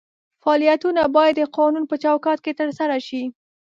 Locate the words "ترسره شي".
2.59-3.23